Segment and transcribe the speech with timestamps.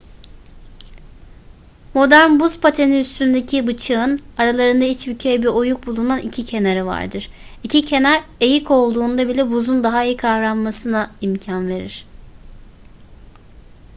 [1.93, 7.29] modern buz pateni üstündeki bıçağın aralarında içbükey bir oyuk bulunan iki kenarı vardır.
[7.63, 12.05] i̇ki kenar eğik olduğunda bile buzun daha iyi kavranmasına imkan verir